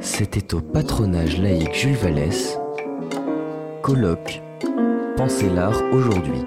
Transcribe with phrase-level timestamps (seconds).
[0.00, 2.58] C'était au patronage laïque Jules Vallès.
[3.82, 4.40] Colloque
[5.16, 6.40] Pensez l'art aujourd'hui.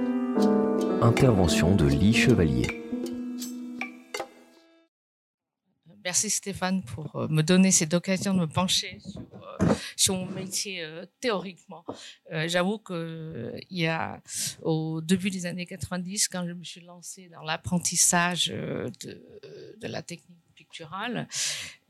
[1.01, 2.83] Intervention de Lee Chevalier.
[6.03, 8.99] Merci Stéphane pour euh, me donner cette occasion de me pencher
[9.95, 11.85] sur, euh, mon métier euh, théoriquement.
[12.29, 14.21] J'avoue que il y a
[14.61, 20.42] au début des années 90, quand je me suis lancée dans l'apprentissage de la technique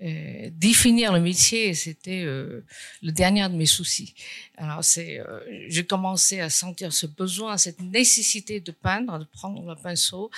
[0.02, 2.66] euh, définir le métier, c'était euh,
[3.02, 4.14] le dernier de mes soucis.
[4.58, 9.66] Alors c'est, euh, j'ai commencé à sentir ce besoin, cette nécessité de peindre, de prendre
[9.66, 10.30] le pinceau,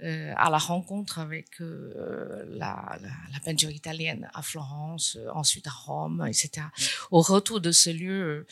[0.00, 6.66] à la rencontre avec la, la, peinture italienne à Florence, ensuite à Rome, etc.
[7.10, 8.46] Au retour de ce lieu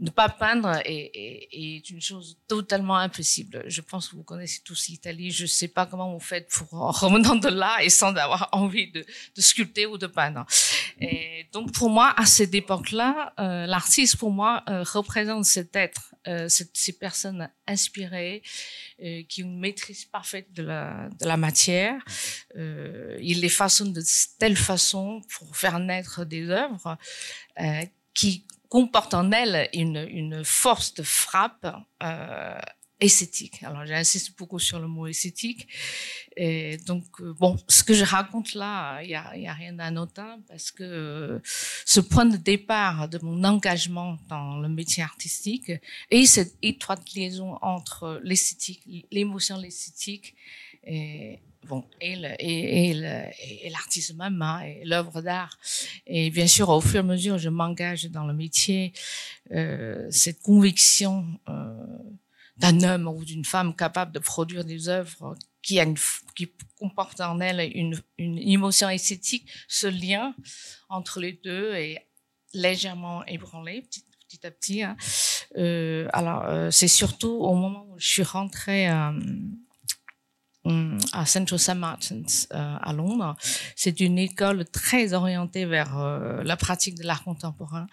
[0.00, 3.64] ne pas peindre est, une chose totalement impossible.
[3.66, 5.30] Je pense que vous connaissez tous l'Italie.
[5.30, 8.48] Je ne sais pas comment vous faites pour en revenant de là et sans avoir
[8.52, 9.04] envie de,
[9.36, 10.46] sculpter ou de peindre.
[11.00, 16.14] Et donc pour moi, à cette époque-là, euh, l'artiste pour moi euh, représente cet être,
[16.28, 18.42] euh, ces personnes inspirées
[19.28, 22.02] qui ont une maîtrise parfaite de la, de la matière.
[22.56, 24.02] il les façonne de
[24.38, 26.98] telle façon pour faire naître des œuvres
[28.14, 31.66] qui comporte en elle une, une force de frappe
[32.02, 32.58] euh,
[33.00, 33.62] esthétique.
[33.62, 35.68] Alors j'insiste beaucoup sur le mot esthétique.
[36.36, 39.72] Et donc euh, bon, ce que je raconte là, il y a, y a, rien
[39.72, 45.72] d'anodin parce que euh, ce point de départ de mon engagement dans le métier artistique
[46.10, 50.34] et cette étroite liaison entre l'esthétique, l'émotion, l'esthétique
[50.84, 51.40] et
[52.00, 55.58] et, l'artiste même, et l'œuvre d'art.
[56.06, 58.92] Et bien sûr, au fur et à mesure je m'engage dans le métier,
[59.52, 61.74] euh, cette conviction euh,
[62.56, 65.98] d'un homme ou d'une femme capable de produire des œuvres qui, a une,
[66.36, 70.34] qui comportent en elle une, une émotion esthétique, ce lien
[70.88, 72.06] entre les deux est
[72.54, 74.82] légèrement ébranlé petit, à petit.
[74.82, 74.96] Hein.
[75.56, 78.88] Euh, alors, c'est surtout au moment où je suis rentrée
[81.12, 81.74] à Central St.
[81.76, 83.36] Martins euh, à Londres.
[83.76, 87.86] C'est une école très orientée vers euh, la pratique de l'art contemporain.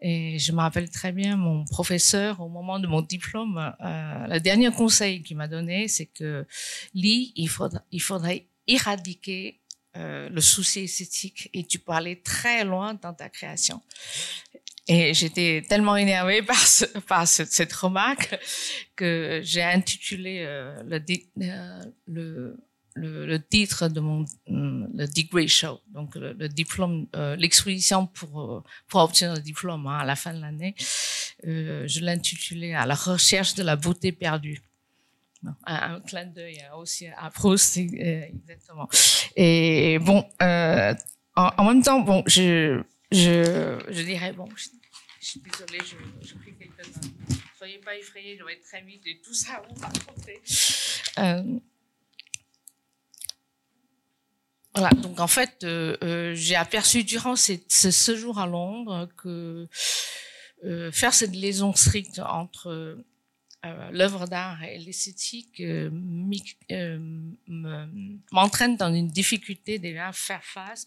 [0.00, 3.58] Et je me rappelle très bien mon professeur au moment de mon diplôme.
[3.80, 6.46] Euh, le dernier conseil qu'il m'a donné, c'est que
[6.94, 9.60] Lee, il faudrait éradiquer
[9.96, 13.80] euh, le souci esthétique et tu peux aller très loin dans ta création.
[14.86, 18.38] Et j'étais tellement énervée par, ce, par cette remarque
[18.96, 21.00] que j'ai intitulé euh, le,
[21.42, 22.56] euh, le,
[22.94, 28.62] le, le, titre de mon mm, le degree show, donc le, diplôme, euh, l'exposition pour
[28.86, 30.74] pour obtenir le diplôme hein, à la fin de l'année.
[31.42, 34.60] je l'ai intitulé à la recherche de la beauté perdue.
[35.66, 38.88] Un, un, clin d'œil aussi à Proust, exactement.
[39.36, 40.94] Et bon, en,
[41.36, 42.82] en même temps, bon, je
[43.14, 44.68] je, dirais, bon, je,
[45.20, 47.00] suis désolée, je, je prie quelques-uns.
[47.56, 50.42] Soyez pas effrayés, je vais être très vite et tout ça vous raconter.
[51.18, 51.58] Euh,
[54.74, 59.68] voilà, donc en fait, euh, euh, j'ai aperçu durant ce, ce séjour à Londres que
[60.92, 62.98] faire cette liaison stricte entre
[63.92, 65.62] l'œuvre d'art et l'esthétique
[68.32, 70.86] m'entraîne dans une difficulté déjà à faire face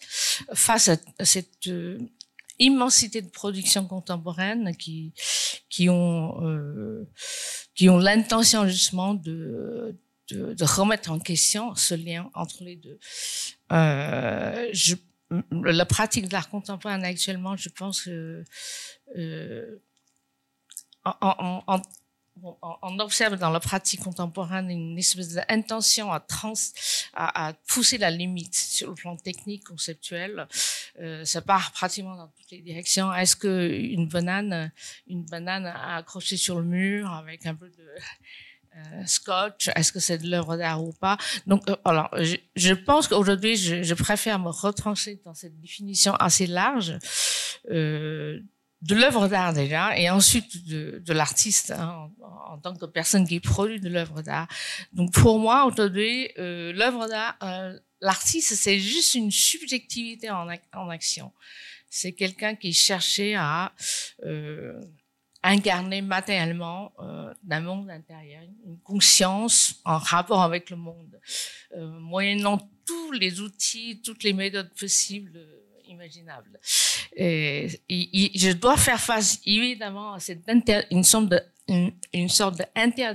[0.53, 1.69] face à cette
[2.59, 5.13] immensité de productions contemporaines qui
[5.69, 7.05] qui ont
[7.75, 9.95] qui ont l'intention justement de,
[10.31, 12.99] de, remettre en question ce lien entre les deux.
[13.69, 14.95] je,
[15.51, 18.43] la pratique de l'art contemporain actuellement, je pense que
[21.05, 21.81] en, en,
[22.81, 26.25] on observe dans la pratique contemporaine une espèce d'intention à,
[27.13, 30.47] à, à, pousser la limite sur le plan technique, conceptuel.
[30.99, 33.13] Euh, ça part pratiquement dans toutes les directions.
[33.13, 34.71] Est-ce que une banane,
[35.07, 37.85] une banane accrochée sur le mur avec un peu de
[38.77, 41.17] euh, scotch, est-ce que c'est de l'œuvre d'art ou pas?
[41.47, 46.13] Donc, euh, alors, je, je pense qu'aujourd'hui, je, je, préfère me retrancher dans cette définition
[46.15, 46.99] assez large.
[47.71, 48.39] Euh,
[48.81, 53.39] de l'œuvre d'art déjà, et ensuite de, de l'artiste hein, en, tant que personne qui
[53.39, 54.47] produit de l'œuvre d'art.
[54.93, 60.89] Donc pour moi aujourd'hui, euh, l'œuvre d'art, euh, l'artiste, c'est juste une subjectivité en, en
[60.89, 61.31] action.
[61.89, 63.73] C'est quelqu'un qui cherchait à
[64.23, 64.79] euh,
[65.43, 71.19] incarner matériellement euh, d'un monde intérieur, une conscience en rapport avec le monde,
[71.75, 75.39] euh, moyennant tous les outils, toutes les méthodes possibles
[75.87, 76.59] imaginable.
[77.15, 77.69] Et,
[78.35, 80.43] je dois faire face évidemment à cette
[80.91, 81.39] une sorte de
[82.27, 83.13] sorte de inter,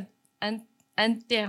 [0.97, 1.49] inter,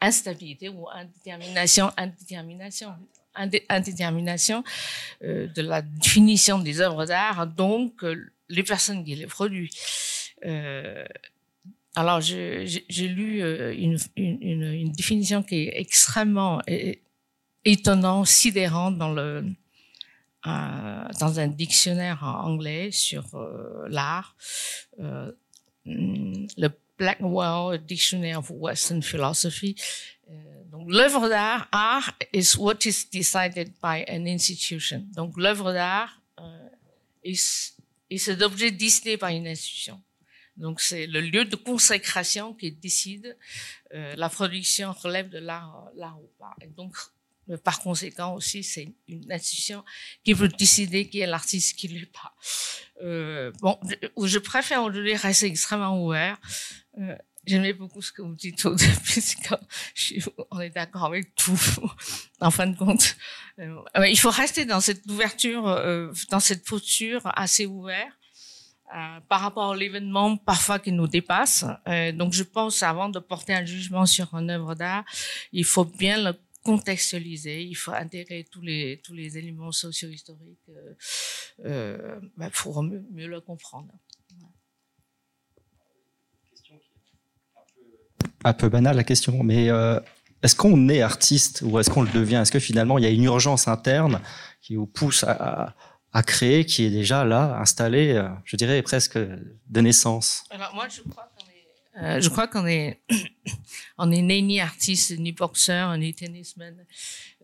[0.00, 2.94] instabilité ou indétermination, indétermination.
[3.34, 4.62] indétermination
[5.22, 8.04] de la définition des œuvres d'art, donc
[8.48, 9.70] les personnes qui les produisent.
[11.94, 13.42] alors, j'ai lu
[14.16, 16.60] une, définition qui est extrêmement
[17.64, 19.44] étonnante, sidérante dans le
[20.44, 23.24] dans un dictionnaire anglais sur
[23.88, 24.36] l'art,
[24.98, 26.68] le
[26.98, 29.74] Blackwell Dictionary of Western Philosophy.
[30.30, 30.34] Euh,
[30.70, 35.04] donc, l'œuvre d'art, art is what is decided by an institution.
[35.14, 36.68] Donc, l'œuvre d'art euh,
[37.24, 37.76] est,
[38.18, 40.00] cet objet décidé par une institution.
[40.56, 43.36] Donc, c'est le lieu de consécration qui décide
[43.94, 45.90] euh, la production relève de l'art
[46.22, 46.54] ou pas.
[46.60, 46.94] Et donc,
[47.64, 49.84] par conséquent aussi, c'est une institution
[50.24, 52.34] qui peut décider qui est l'artiste, qui l'est pas.
[53.02, 53.78] Euh, bon,
[54.22, 56.38] je, préfère aujourd'hui rester extrêmement ouvert.
[56.98, 60.22] Euh, J'aimais beaucoup ce que vous dites au début,
[60.52, 61.60] on est d'accord avec tout,
[62.40, 63.16] en fin de compte.
[63.58, 68.12] Euh, il faut rester dans cette ouverture, euh, dans cette posture assez ouverte.
[68.94, 71.64] Euh, par rapport à l'événement parfois qui nous dépasse.
[71.88, 75.02] Euh, donc je pense avant de porter un jugement sur une œuvre d'art,
[75.50, 80.70] il faut bien le contextualiser, il faut intégrer tous les tous les éléments socio-historiques
[81.64, 83.92] euh, bah, pour mieux, mieux le comprendre.
[88.44, 90.00] un peu banale la question, mais euh,
[90.42, 92.36] est-ce qu'on est artiste ou est-ce qu'on le devient?
[92.36, 94.20] Est-ce que finalement il y a une urgence interne
[94.60, 95.74] qui vous pousse à,
[96.12, 100.44] à, créer, qui est déjà là, installée, euh, je dirais presque de naissance?
[100.50, 101.51] Alors moi, je crois qu'on est,
[102.00, 103.00] euh, je crois qu'on est,
[103.98, 106.86] on est né ni artiste, ni boxeur, ni tennisman.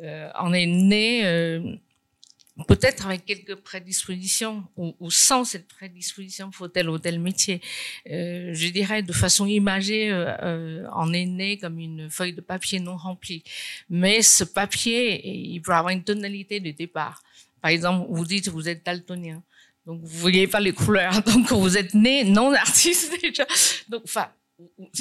[0.00, 1.74] Euh, on est né euh,
[2.66, 7.60] peut-être avec quelques prédispositions ou, ou, sans cette prédisposition pour tel ou tel métier.
[8.06, 10.12] Je dirais de façon imagée,
[10.94, 13.44] on est né comme une feuille de papier non remplie.
[13.90, 17.22] Mais ce papier, il peut avoir une tonalité de départ.
[17.60, 19.42] Par exemple, vous dites vous êtes daltonien.
[19.88, 21.22] Donc, vous voyez pas les couleurs.
[21.26, 23.46] Donc, vous êtes né non artiste déjà.
[23.88, 24.28] Donc, enfin,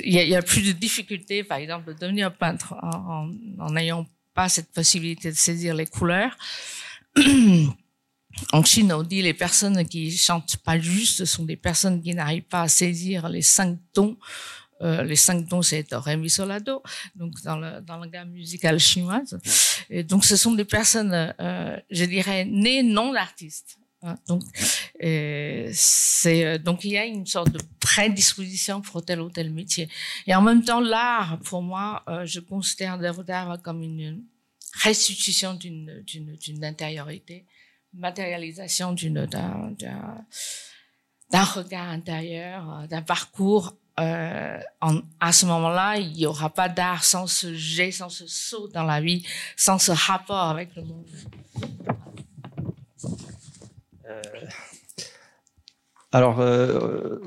[0.01, 4.71] il y, a, plus de difficultés, par exemple, de devenir peintre en n'ayant pas cette
[4.71, 6.37] possibilité de saisir les couleurs.
[8.53, 12.43] en Chine, on dit les personnes qui chantent pas juste sont des personnes qui n'arrivent
[12.43, 14.15] pas à saisir les cinq tons.
[14.81, 16.81] Euh, les cinq tons, c'est ré, mi, sol, do,
[17.15, 19.37] donc dans, la gamme musicale chinoise.
[20.05, 23.79] Donc, ce sont des personnes, euh, je dirais, nées non artistes.
[24.03, 24.15] Hein.
[24.27, 24.43] Donc,
[25.73, 29.89] c'est euh, donc il y a une sorte de prédisposition pour tel ou tel métier.
[30.27, 34.23] Et en même temps, l'art, pour moi, euh, je considère l'œuvre d'art comme une
[34.73, 37.45] restitution d'une, d'une, intériorité,
[37.93, 39.71] matérialisation d'une, d'un,
[41.31, 43.75] d'un, regard intérieur, euh, d'un parcours.
[43.99, 44.59] Euh,
[45.19, 48.83] à ce moment-là, il n'y aura pas d'art sans ce jet, sans ce saut dans
[48.83, 51.07] la vie, sans ce rapport avec le monde.
[54.09, 54.21] Euh,
[56.11, 57.19] alors, euh,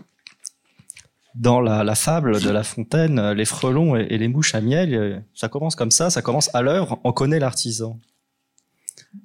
[1.35, 5.49] dans la, fable de La Fontaine, euh, les frelons et, les mouches à miel, ça
[5.49, 7.99] commence comme ça, ça commence à l'œuvre, on connaît l'artisan.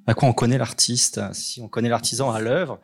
[0.06, 2.80] À quoi on connaît l'artiste Si on connaît l'artisan à l'œuvre,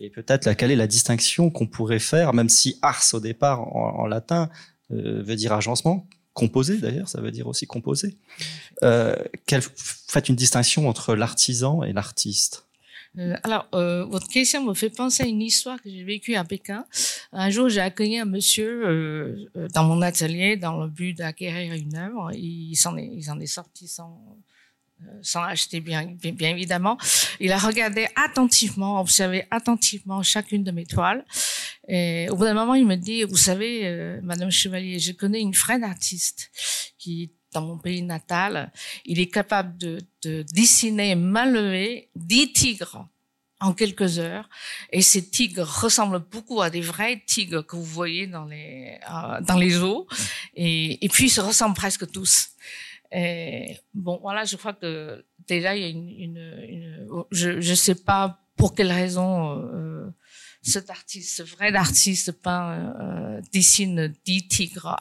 [0.00, 4.06] et peut-être quelle est la distinction qu'on pourrait faire, même si ars au départ en,
[4.06, 4.48] latin
[4.88, 8.16] veut dire agencement, composé d'ailleurs, ça veut dire aussi composé.
[8.80, 12.65] Quelle, faites une distinction entre l'artisan et l'artiste
[13.18, 16.44] euh, alors, euh, votre question me fait penser à une histoire que j'ai vécue à
[16.44, 16.84] Pékin.
[17.32, 21.72] Un jour, j'ai accueilli un monsieur euh, euh dans mon atelier dans le but d'acquérir
[21.72, 22.30] une œuvre.
[22.34, 24.20] Il s'en est, il s'en est sorti sans,
[25.02, 26.98] euh, sans acheter bien, bien, évidemment.
[27.40, 31.24] Il a regardé attentivement, observé attentivement chacune de mes toiles.
[31.88, 35.54] Et au bout d'un moment, il me dit, vous savez, Madame Chevalier, je connais une
[35.54, 36.50] frère d'artiste
[36.98, 38.70] qui dans mon pays natal,
[39.06, 43.08] il est capable de, de dessiner main levée dix tigres
[43.60, 44.48] en quelques heures.
[44.92, 49.40] Et ces tigres ressemblent beaucoup à des vrais tigres que vous voyez dans les, euh,
[49.40, 50.06] dans les eaux.
[50.54, 52.50] Et, puis, ils se ressemblent presque tous.
[53.94, 56.42] Bon, voilà, je crois que déjà, il y a une
[57.30, 59.30] je ne sais pas pour quelle raison...
[59.72, 60.12] Euh,
[60.66, 64.96] cet artiste, ce vrai artiste peint, euh, dessine dix tigres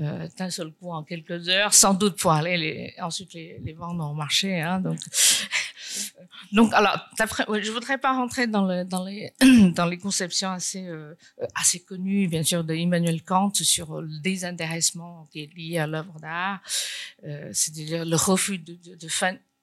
[0.00, 3.72] euh, d'un seul coup en quelques heures, sans doute pour aller les, ensuite les, les
[3.72, 4.60] vendre au marché.
[4.60, 4.98] Hein, donc,
[6.52, 9.32] donc alors, je voudrais pas rentrer dans, le, dans les
[9.76, 11.14] dans les conceptions assez euh,
[11.54, 16.18] assez connues, bien sûr, de Immanuel Kant sur le désintéressement qui est lié à l'œuvre
[16.20, 16.60] d'art,
[17.24, 19.08] euh, c'est-à-dire le refus de, de, de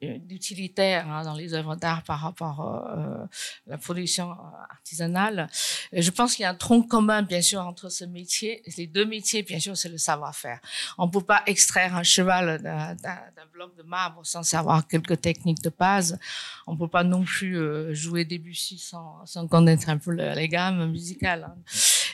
[0.01, 3.27] d'utilitaire hein, dans les œuvres d'art par rapport euh, à
[3.68, 4.36] la production
[4.70, 5.50] artisanale.
[5.92, 8.62] Et je pense qu'il y a un tronc commun, bien sûr, entre ce métier.
[8.77, 10.60] Les deux métiers, bien sûr, c'est le savoir-faire.
[10.98, 15.63] On ne peut pas extraire un cheval d'un bloc de marbre sans savoir quelques techniques
[15.63, 16.20] de base.
[16.68, 20.48] On ne peut pas non plus euh, jouer Debussy sans, sans connaître un peu les
[20.48, 21.50] gammes musicales.
[21.50, 21.56] Hein.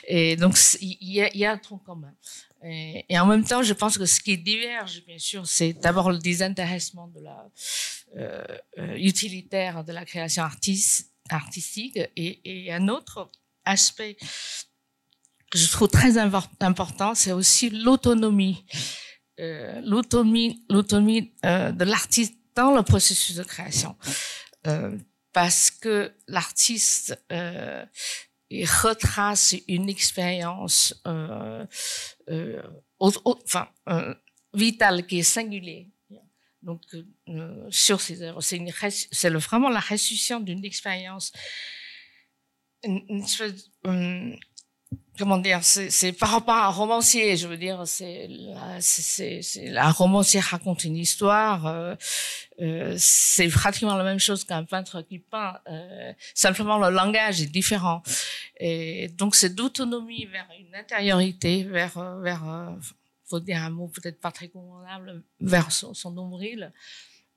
[0.06, 2.14] Et donc, il y, a, un tronc commun.
[2.62, 6.18] Et, en même temps, je pense que ce qui diverge, bien sûr, c'est d'abord le
[6.18, 7.50] désintéressement de la
[8.16, 8.44] euh,
[8.78, 10.44] euh, utilitaire de la création
[11.30, 13.30] artistique et, un autre
[13.64, 14.16] aspect
[15.50, 18.64] que je trouve très important, c'est aussi l'autonomie,
[19.40, 20.64] euh, l'autonomie,
[21.42, 23.96] de l'artiste dans le processus de création,
[25.32, 27.18] parce que l'artiste
[28.62, 31.66] retrace une expérience euh,
[32.28, 32.62] euh,
[32.98, 33.68] enfin,
[34.52, 35.86] vitale qui est singulière.
[36.62, 36.80] Donc,
[37.28, 41.30] euh, sur ces œuvres, c'est, vraiment la restitution d'une expérience,
[42.84, 43.26] une,
[45.18, 50.84] comment dire, c'est par rapport à un romancier, je veux dire, c'est la, romancier raconte
[50.84, 51.94] une histoire, euh,
[52.60, 57.50] euh, c'est pratiquement la même chose qu'un peintre qui peint, euh, simplement le langage est
[57.50, 58.02] différent.
[58.58, 62.70] Et donc c'est d'autonomie vers une intériorité, vers, vers euh,
[63.26, 66.72] faut dire un mot peut-être pas très convenable, vers son, son nombril.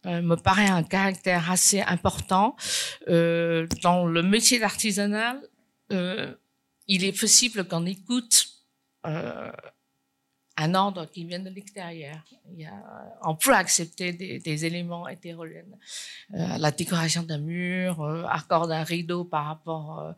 [0.05, 2.55] Euh, me paraît un caractère assez important
[3.09, 5.41] euh, dans le métier d'artisanal.
[5.91, 6.33] Euh,
[6.87, 8.47] il est possible qu'on écoute
[9.05, 9.51] euh,
[10.57, 12.17] un ordre qui vient de l'extérieur.
[13.23, 15.77] On peut accepter des, éléments hétérogènes.
[16.33, 20.11] Euh, la décoration d'un mur, euh, accord d'un rideau par rapport, euh,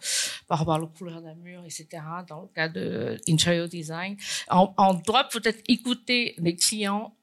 [0.47, 1.87] par rapport à la d'un mur, etc.
[2.27, 4.15] Dans le cas de interior design,
[4.49, 7.13] on, doit peut-être écouter les clients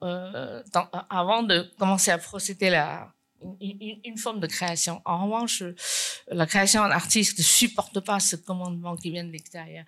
[1.08, 3.12] avant de commencer à procéder la
[3.60, 5.00] une, forme de création.
[5.04, 5.62] En revanche,
[6.28, 9.84] la création en artiste ne supporte pas ce commandement qui vient de l'extérieur.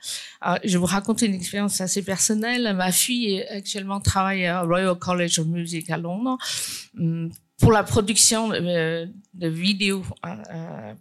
[0.65, 2.75] Je vous raconte une expérience assez personnelle.
[2.75, 6.39] Ma fille actuellement travaille au Royal College of Music à Londres
[6.99, 10.95] hum, pour la production de, de vidéos euh,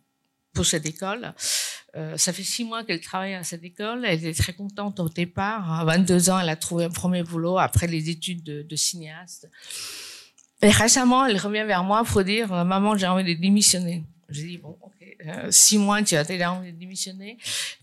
[0.54, 1.34] pour cette école.
[1.96, 4.06] Euh, ça fait six mois qu'elle travaille à cette école.
[4.06, 5.80] Elle est très contente au départ.
[5.80, 9.50] À 22 ans, elle a trouvé un premier boulot après les études de, de cinéaste.
[10.62, 14.04] Et récemment, elle revient vers moi pour dire euh, Maman, j'ai envie de démissionner.
[14.30, 17.38] J'ai dit Bon, ok, euh, six mois, tu as déjà envie de démissionner.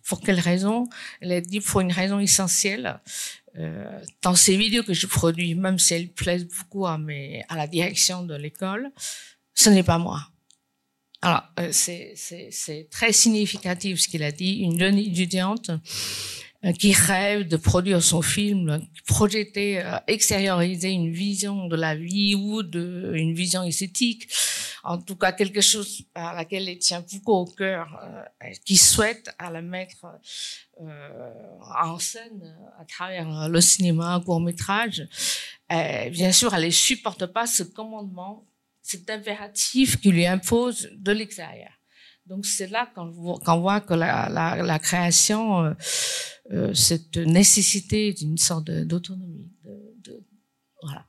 [0.06, 0.88] Pour quelle raison?
[1.20, 3.00] Elle a dit Pour une raison essentielle.
[3.56, 7.56] Euh, dans ces vidéos que je produis, même si elles plaisent beaucoup à, mes, à
[7.56, 8.90] la direction de l'école,
[9.54, 10.28] ce n'est pas moi.
[11.22, 14.58] Alors, euh, c'est très significatif ce qu'il a dit.
[14.58, 15.70] Une jeune étudiante
[16.72, 22.62] qui rêve de produire son film, projeter, euh, extérioriser une vision de la vie ou
[22.62, 24.28] de une vision esthétique,
[24.82, 29.34] en tout cas quelque chose à laquelle elle tient beaucoup au cœur, euh, qui souhaite
[29.38, 30.06] à la mettre
[30.80, 31.30] euh,
[31.82, 35.06] en scène à travers le cinéma, court métrage.
[35.68, 38.46] bien sûr, elle ne supporte pas ce commandement,
[38.82, 41.70] cet impératif qui lui impose de l'extérieur.
[42.26, 45.74] Donc c'est là qu'on voit que la, création, euh, euh,
[46.74, 49.50] cette nécessité d'une sorte d'autonomie.
[49.64, 50.22] De, de,
[50.82, 51.06] voilà.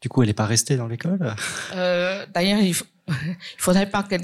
[0.00, 1.34] Du coup, elle n'est pas restée dans l'école?
[1.74, 2.74] Euh, D'ailleurs, il,
[3.08, 4.16] il faudrait pas que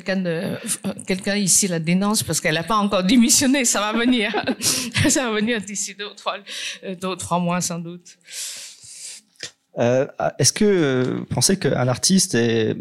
[1.04, 3.64] quelqu'un ici la dénonce parce qu'elle n'a pas encore démissionné.
[3.64, 4.30] Ça va venir,
[5.08, 6.38] ça va venir d'ici deux ou trois,
[6.82, 8.18] deux ou trois mois sans doute.
[9.78, 10.06] Euh,
[10.38, 12.76] Est-ce que vous pensez qu'un artiste est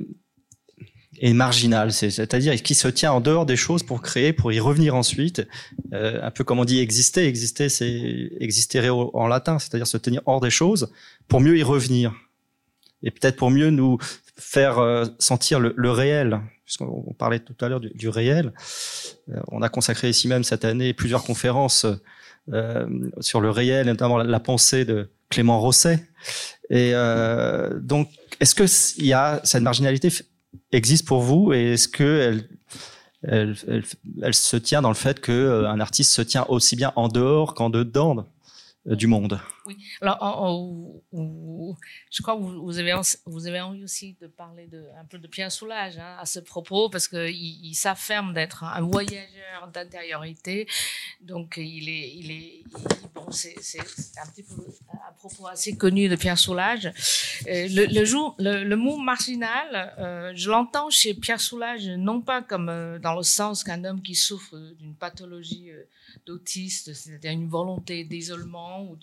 [1.19, 4.95] est marginal, c'est-à-dire qui se tient en dehors des choses pour créer, pour y revenir
[4.95, 5.47] ensuite.
[5.93, 10.21] Euh, un peu comme on dit exister, exister, c'est existere en latin, c'est-à-dire se tenir
[10.25, 10.91] hors des choses
[11.27, 12.13] pour mieux y revenir
[13.03, 13.97] et peut-être pour mieux nous
[14.35, 16.39] faire euh, sentir le, réel.
[16.65, 18.51] Puisqu'on parlait tout à l'heure du, réel,
[19.29, 21.85] euh, on a consacré ici même cette année plusieurs conférences
[23.19, 26.07] sur le réel, notamment la, la, pensée de Clément Rosset.
[26.69, 26.93] Et
[27.81, 28.09] donc,
[28.39, 28.63] est-ce que
[28.99, 30.09] il y a cette marginalité
[30.71, 33.83] existe pour vous et est-ce que elle, elle,
[34.21, 37.53] elle, se tient dans le fait que euh, artiste se tient aussi bien en dehors
[37.53, 38.27] qu'en dedans
[38.87, 39.39] euh, du monde?
[39.65, 39.77] Oui.
[39.99, 42.93] Alors, je crois que vous, avez,
[43.25, 46.39] vous avez envie aussi de parler de, un peu de Pierre Soulages hein, à ce
[46.39, 50.67] propos, parce qu'il il, s'affirme d'être un voyageur d'intériorité.
[51.21, 52.73] Donc, il est, il est, il,
[53.13, 53.55] bon, c'est
[54.21, 54.55] un petit peu
[55.27, 56.91] propos assez connu de Pierre Soulages.
[57.47, 63.15] Euh, le, mot marginal, euh, je l'entends chez Pierre Soulages non pas comme euh, dans
[63.15, 65.71] le sens qu'un homme qui souffre d'une pathologie
[66.25, 68.97] d'autiste, c'est-à-dire une volonté d'isolement ou,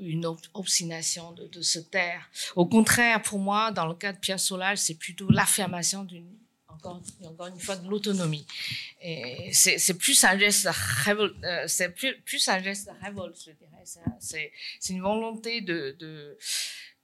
[0.00, 2.28] une obstination de, de se taire.
[2.56, 6.26] Au contraire, pour moi, dans le cas de Pierre Soulages, c'est plutôt l'affirmation d'une
[6.76, 8.46] encore, une fois de l'autonomie.
[9.52, 10.68] C'est plus un geste
[11.04, 13.84] révolte, euh, c'est plus, un geste révolte, je dirais.
[14.20, 14.52] C'est
[14.90, 16.38] une volonté de, de,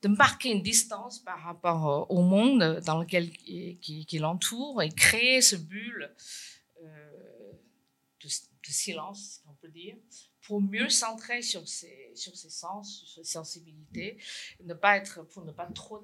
[0.02, 5.40] de marquer une distance par rapport au monde dans lequel qui, qui l'entoure et créer
[5.40, 6.14] ce bulle
[6.82, 7.52] euh,
[8.22, 9.96] de, de silence, on peut dire,
[10.46, 14.18] pour mieux centrer sur ses, sens, sur ses sensibilités,
[14.64, 16.00] ne pas être, pour ne pas trop,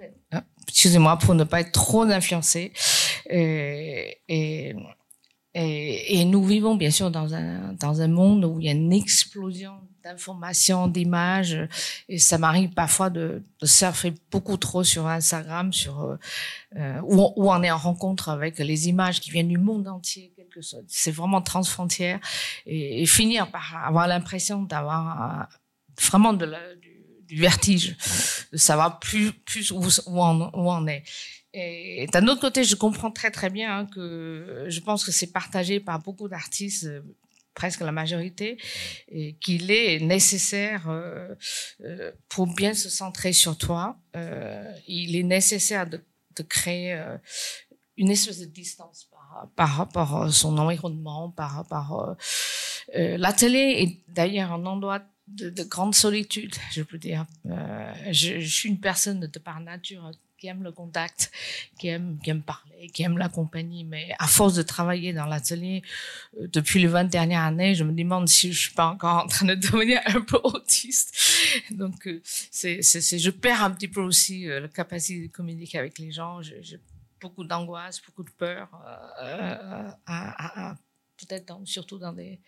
[0.66, 2.72] excusez-moi, pour ne pas être trop influencé.
[3.28, 4.14] Et,
[6.24, 9.72] nous vivons bien sûr dans un, dans un monde où il y a une explosion
[10.04, 11.58] d'informations, d'images,
[12.08, 16.16] et ça m'arrive parfois de, de, surfer beaucoup trop sur Instagram, sur
[16.76, 20.32] euh, on, où on est en rencontre avec les images qui viennent du monde entier,
[20.48, 20.84] quelque chose.
[20.88, 22.20] C'est vraiment transfrontière,
[22.66, 25.48] et, et, finir par avoir l'impression d'avoir
[26.00, 27.96] vraiment de la, du, du, vertige,
[28.52, 31.04] de savoir plus, plus où, où, on, où on est.
[31.54, 35.32] Et d'un autre côté, je comprends très très bien hein, que je pense que c'est
[35.32, 37.00] partagé par beaucoup d'artistes, euh,
[37.54, 38.58] presque la majorité,
[39.08, 41.34] et qu'il est nécessaire euh,
[41.80, 43.98] euh, pour bien se centrer sur toi.
[44.14, 46.00] Euh, il est nécessaire de,
[46.36, 47.16] de créer euh,
[47.96, 49.08] une espèce de distance
[49.56, 52.16] par, par à son environnement, par rapport
[52.94, 57.26] l'atelier est d'ailleurs un endroit de, de, grande solitude, je peux dire.
[58.10, 61.32] Je, je, suis une personne de par nature qui aime le contact,
[61.78, 63.84] qui aime, parler, qui aime la compagnie.
[63.84, 65.82] Mais à force de travailler dans l'atelier
[66.40, 69.26] euh, depuis les 20 dernières années, je me demande si je suis pas encore en
[69.26, 71.14] train de devenir un peu autiste.
[71.72, 75.98] Donc, euh, c'est, je perds un petit peu aussi euh, la capacité de communiquer avec
[75.98, 76.40] les gens.
[77.20, 78.68] Beaucoup d'angoisse, beaucoup de peur,
[79.20, 80.74] euh, à, à,
[81.16, 82.40] peut-être dans, surtout dans des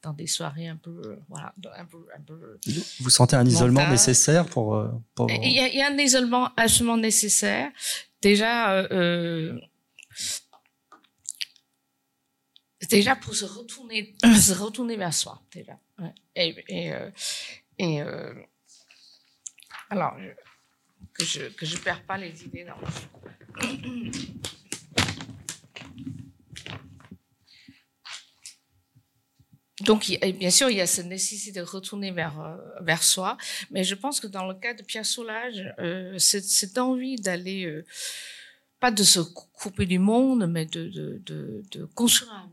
[0.00, 2.58] dans des soirées un peu, voilà, un peu, un peu.
[3.00, 5.28] Vous sentez un isolement nécessaire pour, euh, pour...
[5.28, 7.72] Il, y a, il y a un isolement absolument nécessaire.
[8.22, 9.58] Déjà, euh,
[12.88, 15.76] déjà pour se retourner, se retourner vers soi, déjà.
[16.36, 17.10] Et, et, euh,
[17.78, 18.34] et euh,
[19.90, 20.16] alors
[21.12, 22.86] que je que je perds pas les idées dans le
[29.88, 30.06] donc,
[30.38, 33.38] bien sûr, il y a cette nécessité de retourner vers, euh, vers soi,
[33.70, 37.86] mais je pense que dans le cas de Pierre Soulage, euh, cette envie d'aller, euh,
[38.80, 41.22] pas de se couper du monde, mais de, de,
[41.70, 42.50] de, construire un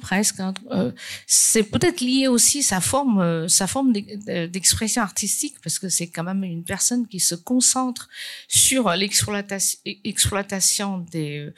[0.00, 0.92] presque, hein, euh,
[1.26, 6.24] c'est peut-être lié aussi sa forme, euh, sa forme d'expression artistique, parce que c'est quand
[6.24, 8.08] même une personne qui se concentre
[8.48, 11.50] sur l'exploitation exploitation des,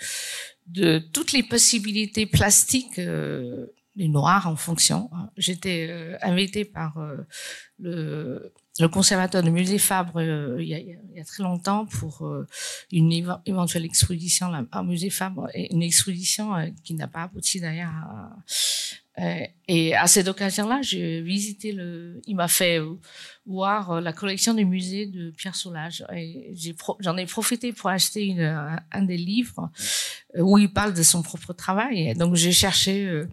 [0.66, 2.98] de toutes les possibilités plastiques
[3.96, 5.10] les noirs en fonction.
[5.36, 7.16] J'étais euh, invitée par euh,
[7.78, 11.86] le, le, conservateur du musée Fabre euh, il, y a, il, y a, très longtemps
[11.86, 12.46] pour euh,
[12.92, 13.12] une
[13.46, 17.92] éventuelle exposition là, au musée Fabre, une exposition euh, qui n'a pas abouti d'ailleurs.
[19.68, 22.20] et à cette occasion-là, j'ai visité le.
[22.26, 22.80] Il m'a fait
[23.46, 26.04] voir la collection du musée de Pierre Soulages.
[26.98, 28.40] J'en ai, profité pour acheter une,
[28.90, 29.70] un, des livres
[30.36, 32.14] où il parle de son propre travail.
[32.14, 33.28] Donc j'ai cherché euh,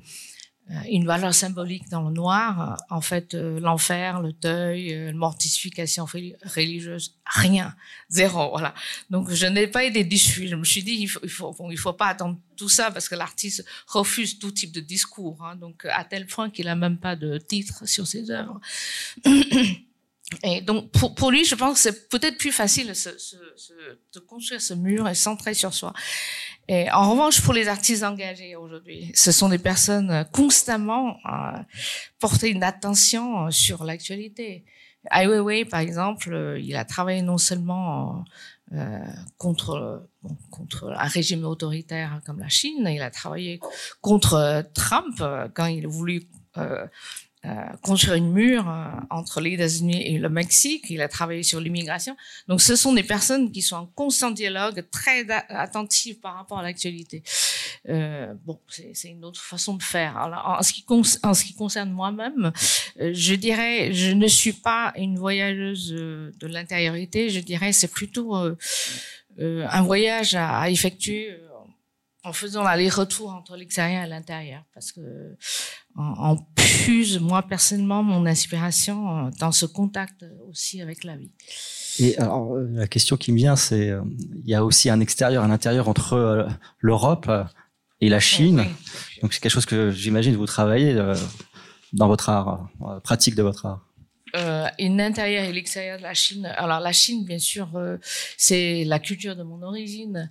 [0.89, 2.77] une valeur symbolique dans le noir.
[2.89, 7.75] En fait, euh, l'enfer, le deuil, euh, mortification religieuse, rien,
[8.09, 8.73] zéro, voilà.
[9.09, 10.47] Donc, je n'ai pas été déçue.
[10.47, 13.65] Je me suis dit, il faut, il faut pas attendre tout ça parce que l'artiste
[13.87, 15.43] refuse tout type de discours.
[15.43, 18.59] Hein, donc, à tel point qu'il a même pas de titre sur ses œuvres.
[20.43, 23.73] Et donc, pour, pour lui, je pense que c'est peut-être plus facile se, se, se,
[24.13, 25.93] de construire ce mur et centrer sur soi.
[26.67, 31.57] Et en revanche, pour les artistes engagés aujourd'hui, ce sont des personnes constamment euh,
[32.19, 34.63] portées une attention euh, sur l'actualité.
[35.11, 38.23] Ai Weiwei, par exemple, euh, il a travaillé non seulement
[38.73, 38.99] euh,
[39.37, 40.07] contre
[40.49, 43.59] contre un régime autoritaire comme la Chine, il a travaillé
[43.99, 45.21] contre Trump
[45.53, 46.23] quand il a voulu
[46.57, 46.87] euh, euh,
[47.81, 50.85] construire une mur euh, entre les États-Unis et le Mexique.
[50.89, 52.15] Il a travaillé sur l'immigration.
[52.47, 56.63] Donc, ce sont des personnes qui sont en constant dialogue, très attentives par rapport à
[56.63, 57.23] l'actualité.
[57.89, 60.17] Euh, bon, c'est une autre façon de faire.
[60.17, 60.85] Alors, en, ce qui
[61.23, 62.51] en ce qui concerne moi-même,
[62.99, 67.29] euh, je dirais, je ne suis pas une voyageuse de l'intériorité.
[67.29, 68.55] Je dirais, c'est plutôt euh,
[69.39, 71.35] un voyage à, à effectuer
[72.23, 75.35] en faisant l'aller-retour entre l'extérieur et l'intérieur, parce que
[75.95, 81.31] en, puise moi personnellement mon inspiration dans ce contact aussi avec la vie.
[81.99, 83.91] Et alors la question qui me vient, c'est
[84.43, 86.47] il y a aussi un extérieur, un intérieur entre
[86.79, 87.29] l'Europe
[87.99, 88.65] et la Chine.
[89.21, 90.95] Donc c'est quelque chose que j'imagine vous travaillez
[91.93, 92.69] dans votre art,
[93.03, 93.90] pratique de votre art
[94.35, 96.45] euh, l'intérieur et l'extérieur de la Chine.
[96.57, 97.97] Alors la Chine, bien sûr, euh,
[98.37, 100.29] c'est la culture de mon origine.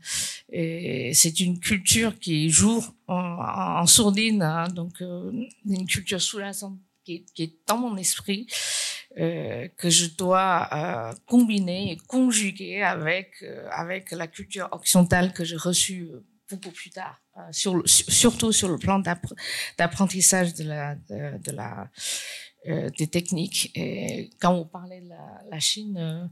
[0.50, 5.30] Et c'est une culture qui joue en, sourdine, hein, donc euh,
[5.66, 8.46] une culture sous-jacente qui, qui, est dans mon esprit,
[9.18, 15.42] euh, que je dois euh, combiner et conjuguer avec euh, avec la culture occidentale que
[15.42, 16.08] j'ai reçue
[16.48, 19.02] beaucoup plus tard, sur, surtout sur le plan
[19.78, 21.90] d'apprentissage de la de, la
[22.66, 23.70] des techniques.
[23.74, 25.08] Et quand vous parlez de
[25.50, 26.26] la, Chine, euh,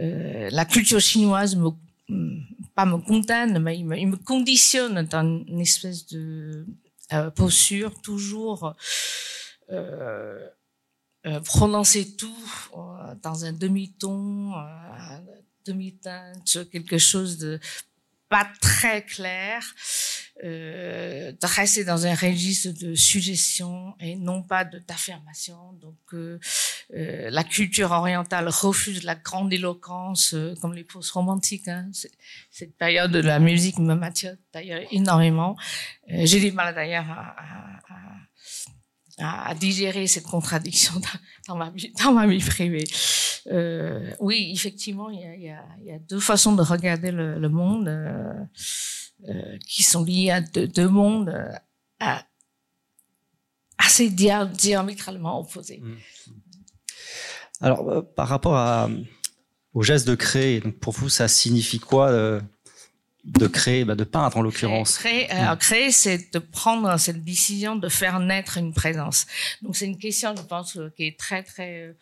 [0.00, 1.70] euh la culture chinoise me
[2.08, 2.40] mm,
[2.74, 6.64] pas me condamne, mais il me, conditionne dans une espèce de
[7.12, 8.74] euh, posture toujours
[9.70, 10.46] euh,
[11.26, 12.36] euh, prononcer tout
[13.22, 14.52] dans un demi-ton,
[15.64, 17.58] demi-teinte, quelque chose de
[18.28, 19.64] pas très clair,
[20.44, 25.72] euh, rester dans un registre de suggestion et non pas d'affirmation.
[25.80, 26.38] Donc, euh,
[26.94, 31.68] euh, la culture orientale refuse la grande éloquence, euh, comme les post-romantiques.
[31.68, 31.90] Hein.
[32.50, 35.56] Cette période de la musique me m'attire d'ailleurs énormément.
[36.08, 37.06] J'ai du mal d'ailleurs
[39.18, 40.94] à, digérer cette contradiction
[41.48, 42.84] dans, ma vie, privée.
[44.20, 47.88] Oui, effectivement, il y a, deux façons de regarder le, monde
[49.66, 51.34] qui sont liées à deux, deux mondes
[52.02, 52.14] euh,
[53.76, 55.80] assez diamétralement opposés.
[55.82, 55.96] Mmh.
[57.60, 58.88] Alors, euh, par rapport à,
[59.74, 62.40] au geste de créer, donc pour vous, ça signifie quoi euh,
[63.24, 64.98] de créer, bah de peindre en l'occurrence?
[64.98, 65.56] Créer, créer, mmh.
[65.58, 69.26] créer c'est de prendre cette décision de faire naître une présence.
[69.62, 71.96] Donc c'est une question, je pense, qui est très très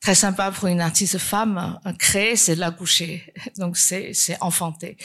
[0.00, 1.78] très sympa pour une artiste femme.
[1.98, 4.96] Créer, c'est l'accoucher, donc c'est enfanter.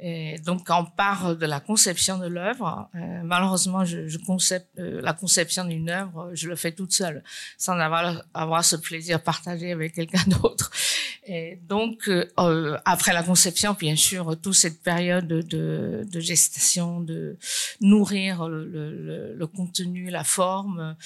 [0.00, 4.66] Et donc quand on parle de la conception de l'œuvre, euh, malheureusement, je, je concept,
[4.78, 7.22] euh, la conception d'une œuvre, je le fais toute seule,
[7.56, 10.70] sans avoir avoir ce plaisir partagé avec quelqu'un d'autre.
[11.30, 17.36] Et donc euh, après la conception, bien sûr, toute cette période de, de gestation, de
[17.82, 20.96] nourrir le, le, le contenu, la forme,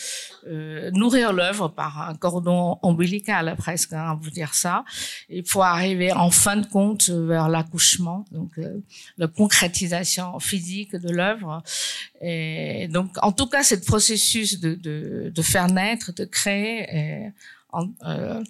[0.46, 4.84] euh, nourrir l'œuvre par un cordon ombilical presque, hein, vous dire ça,
[5.28, 8.78] et pour arriver en fin de compte vers l'accouchement, donc euh,
[9.18, 11.64] la concrétisation physique de l'œuvre.
[12.20, 17.32] Et donc, en tout cas, ce processus de, de, de faire naître, de créer, et,
[17.72, 18.44] en, euh,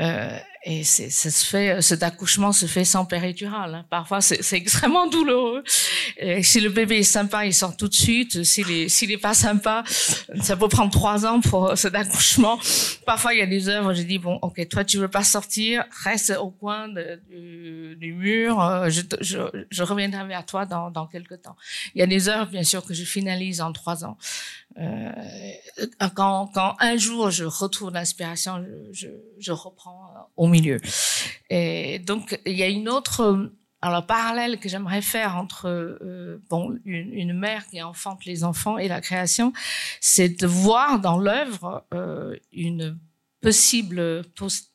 [0.00, 3.76] euh, et ça se fait, cet accouchement se fait sans péridurale.
[3.76, 3.86] Hein.
[3.88, 5.64] Parfois, c'est extrêmement douloureux.
[6.18, 8.44] Et si le bébé est sympa, il sort tout de suite.
[8.44, 9.84] S'il est, est pas sympa,
[10.42, 12.58] ça peut prendre trois ans pour cet accouchement.
[13.06, 15.84] Parfois, il y a des œuvres, je dis bon, ok, toi, tu veux pas sortir,
[16.04, 18.60] reste au coin du, du, mur.
[18.60, 19.38] Euh, je, je,
[19.70, 21.56] je, reviendrai vers toi dans, dans quelques temps.
[21.94, 24.18] Il y a des œuvres, bien sûr, que je finalise en trois ans.
[24.78, 25.10] Euh,
[26.14, 30.80] quand, un jour je retrouve l'inspiration, je, reprends euh, au milieu.
[31.50, 33.50] Et donc, il y a une autre,
[33.82, 38.88] alors parallèle que j'aimerais faire entre euh, bon une, mère qui enfante les enfants et
[38.88, 39.52] la création,
[40.00, 42.98] c'est de voir dans l'œuvre euh, une
[43.40, 44.70] possible post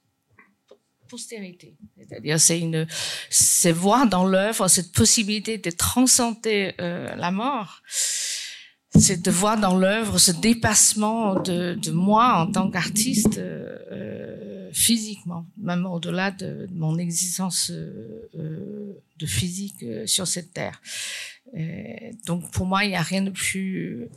[1.08, 1.75] postérité.
[1.97, 2.39] C'est-à-dire,
[3.29, 7.84] c'est voir dans l'œuvre cette possibilité de transcender euh, la mort
[8.99, 15.45] c'est de voir dans l'œuvre ce dépassement de, de, moi en tant qu'artiste euh, physiquement,
[15.58, 20.81] même au-delà de, mon existence euh, euh de physique euh, sur cette terre.
[22.25, 24.10] Donc pour moi, il n'y a rien de plus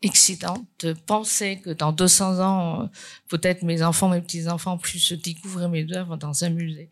[0.00, 2.88] excitant de penser que dans 200 ans,
[3.28, 6.88] peut-être mes enfants, mes petits-enfants puissent découvrir mes œuvres dans un musée.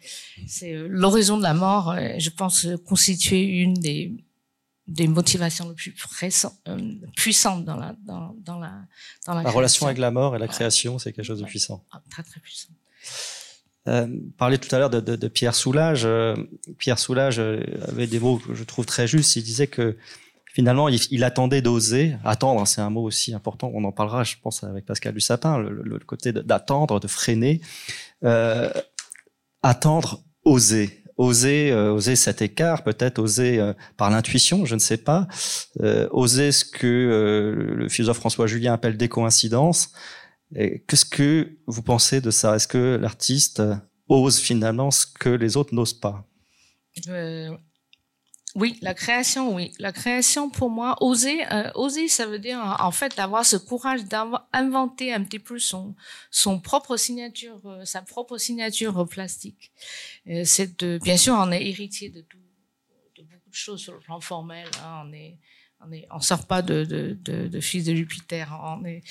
[0.46, 4.12] C'est euh, l'horizon de la mort, je pense, constituer une des
[4.88, 5.94] des motivations les plus
[6.66, 8.72] euh, puissantes dans la dans, dans la
[9.26, 11.50] dans la, la relation avec la mort et la création, c'est quelque chose de ouais.
[11.50, 11.84] puissant.
[11.92, 12.70] Ah, très très puissant.
[13.86, 16.04] Euh, parler tout à l'heure de, de, de, Pierre Soulages.
[16.04, 16.34] Euh,
[16.78, 19.36] Pierre Soulages euh, avait des mots que je trouve très justes.
[19.36, 19.96] Il disait que
[20.52, 22.16] finalement, il, il attendait d'oser.
[22.24, 23.70] Attendre, c'est un mot aussi important.
[23.72, 27.60] On en parlera, je pense, avec Pascal Dussapin, le, le côté d'attendre, de freiner.
[28.24, 28.70] Euh,
[29.62, 34.96] attendre, oser oser euh, oser cet écart, peut-être oser euh, par l'intuition, je ne sais
[34.96, 35.26] pas,
[35.80, 39.92] euh, oser ce que euh, le philosophe François Julien appelle des coïncidences.
[40.54, 42.56] Qu'est-ce que vous pensez de ça?
[42.56, 43.62] Est-ce que l'artiste
[44.08, 46.26] ose finalement ce que les autres n'osent pas?
[48.54, 49.72] Oui, la création, oui.
[49.78, 54.04] La création, pour moi, oser, euh, oser, ça veut dire en fait avoir ce courage
[54.04, 55.94] d'inventer un petit peu son
[56.30, 59.72] son propre signature, euh, sa propre signature plastique.
[60.44, 62.38] c'est de, bien sûr, on est héritier de tout,
[63.16, 64.66] de beaucoup de choses sur le plan formel.
[64.82, 65.04] Hein.
[65.06, 65.38] on est
[65.80, 68.58] on est, on sort pas de, de, de, de fils de Jupiter.
[68.64, 69.02] On est,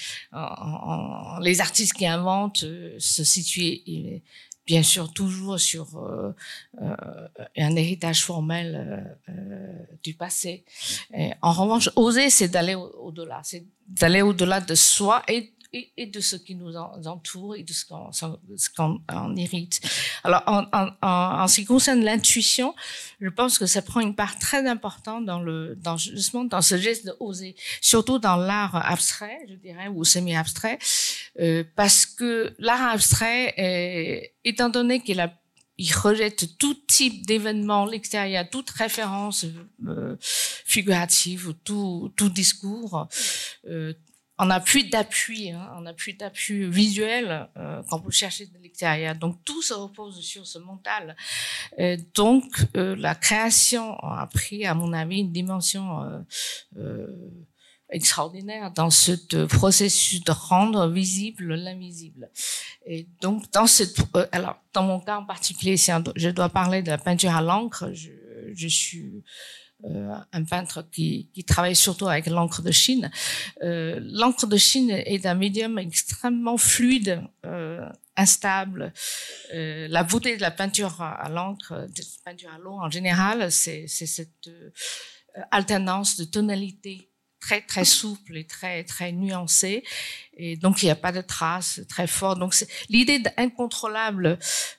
[1.41, 3.79] les artistes qui inventent euh, se situent
[4.67, 6.35] bien sûr toujours sur euh,
[6.81, 7.27] euh,
[7.57, 9.17] un héritage formel
[10.03, 10.63] du passé.
[11.41, 16.55] en revanche, oser, c'est d'aller au-delà, c'est d'aller au-delà de soi et de ce qui
[16.55, 19.81] nous entoure et de ce qu'on en hérite.
[20.23, 22.73] Alors, en, en, en, ce qui concerne l'intuition,
[23.19, 26.77] je pense que ça prend une part très importante dans le, dans justement dans ce
[26.77, 30.79] geste de oser, surtout dans l'art abstrait, je dirais, ou semi-abstrait,
[31.39, 35.21] euh, parce que l'art abstrait, est, étant donné qu'il
[35.95, 39.45] rejette tout type d'événement l'extérieur, toute référence
[39.87, 43.07] euh, figurative, tout, discours,
[43.67, 43.93] euh,
[44.39, 48.57] on n'a plus d'appui, hein, on n'a plus d'appui visuel euh, quand vous cherchez de
[48.59, 49.15] l'extérieur.
[49.15, 51.15] Donc tout se repose sur ce mental.
[51.79, 52.43] Euh, donc
[52.75, 56.19] euh, la création a pris, à mon avis, une dimension euh,
[56.77, 57.07] euh,
[57.89, 62.29] extraordinaire dans ce processus de rendre visible l'invisible.
[62.85, 63.97] Et donc dans cette,
[64.31, 67.91] alors dans mon cas en particulier, je dois parler de la peinture à l'encre.
[67.93, 68.11] Je,
[68.53, 69.23] je suis
[69.85, 73.11] euh, un peintre qui, qui, travaille surtout avec l'encre de Chine.
[73.61, 78.91] Euh, l'encre de Chine est un médium extrêmement fluide, euh, instable.
[79.53, 83.51] Euh, la beauté de la peinture à, l'encre, de la peinture à l'eau en général,
[83.51, 84.71] c'est cette euh,
[85.51, 87.06] alternance de tonalité
[87.47, 89.83] très très souple et très très nuancé.
[90.39, 92.53] Et donc il n'y a pas de traces très fortes donc
[92.89, 94.37] l'idée d'incontrôlable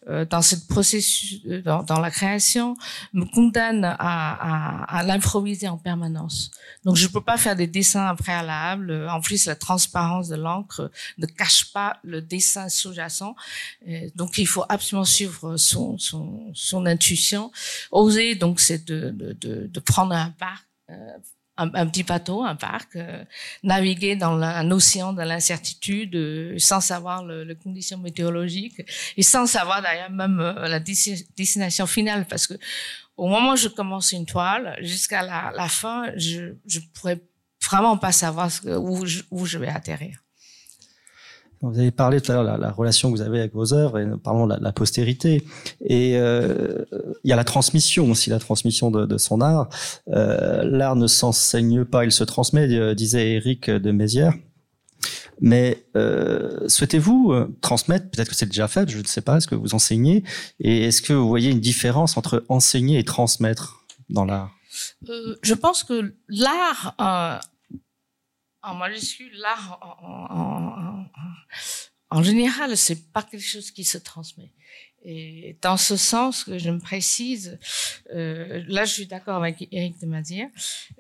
[0.09, 2.77] euh, dans ce processus euh, dans, dans, la création
[3.13, 6.51] me condamne à, à, à l'improviser en permanence.
[6.85, 11.27] Donc je peux pas faire des dessins préalables en plus la transparence de l'encre ne
[11.27, 13.35] cache pas le dessin sous-jacent.
[14.15, 17.51] Donc il faut absolument suivre son son, son intuition.
[17.91, 20.59] Oser donc c'est de, de, de, de prendre un pas
[20.91, 20.95] euh,
[21.59, 23.25] un, petit bateau, un parc, euh,
[23.63, 28.83] naviguer dans un océan de l'incertitude euh, sans savoir le, les conditions météorologiques
[29.17, 32.55] et sans savoir d'ailleurs même euh, la destination finale parce que
[33.17, 37.21] au moment où je commence une toile jusqu'à la, la, fin, je je pourrais
[37.69, 40.23] vraiment pas savoir ce où, je, où je vais atterrir.
[41.61, 43.99] Vous avez parlé tout à l'heure de la, relation que vous avez avec vos œuvres
[43.99, 45.45] et parlons de la, postérité.
[45.85, 46.85] Et euh,
[47.25, 49.69] il y a la transmission aussi, la transmission de, son art.
[50.09, 54.35] Euh, l'art ne s'enseigne pas, il se transmet, euh, disait Eric de Mézières.
[55.41, 55.85] Mais
[56.67, 60.25] souhaitez-vous transmettre, peut-être que c'est déjà fait, je ne sais pas, est-ce que vous enseignez
[60.59, 64.51] Et est-ce que vous voyez une différence entre enseigner et transmettre dans l'art?
[65.43, 66.97] Je pense que l'art
[68.63, 70.88] en majuscule, l'art, en,
[72.11, 74.53] en, général, c'est pas quelque chose qui se transmet.
[75.05, 77.59] Et dans ce sens que je me précise,
[78.13, 80.49] euh, là je suis d'accord avec Eric de Mazière,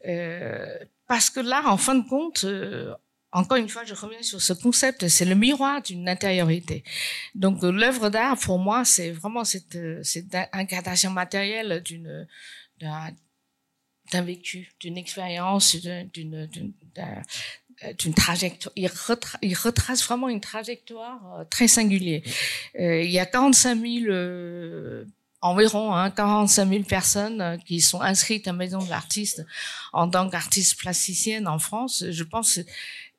[0.06, 2.94] euh, parce que l'art, en fin de compte, euh,
[3.32, 6.84] encore une fois, je reviens sur ce concept, c'est le miroir d'une intériorité.
[7.34, 12.26] Donc l'œuvre d'art, pour moi, c'est vraiment cette, cette incarnation matérielle d'une
[12.80, 16.48] d'un vécu, d'une expérience, d'une
[17.98, 18.72] d'une trajectoire.
[18.76, 18.90] Il,
[19.42, 22.22] il, retrace vraiment une trajectoire euh, très singulière.
[22.78, 25.04] Euh, il y a 45 000 euh,
[25.40, 29.46] environ hein, 45 000 personnes euh, qui sont inscrites à Maison de l'artiste
[29.92, 32.04] en tant qu'artiste plasticienne en France.
[32.10, 32.58] Je pense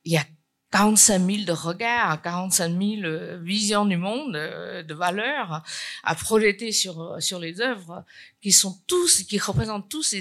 [0.03, 0.25] il y a
[0.71, 2.69] 45 000 de regards, 45
[3.01, 5.63] 000 visions du monde, de valeurs
[6.03, 8.05] à projeter sur sur les œuvres
[8.39, 10.13] qui sont tous, qui représentent tous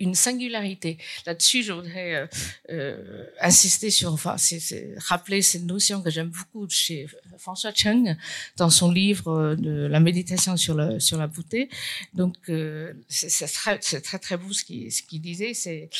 [0.00, 0.98] une singularité.
[1.26, 2.26] Là-dessus, je voudrais euh,
[2.70, 7.06] euh, insister sur, enfin, c'est, rappeler cette notion que j'aime beaucoup chez
[7.38, 8.16] François Chung
[8.56, 11.68] dans son livre de la méditation sur la sur la beauté.
[12.14, 15.54] Donc, euh, c'est, très, très très beau ce qu'il ce qu'il disait.
[15.54, 15.90] C'est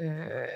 [0.00, 0.46] euh,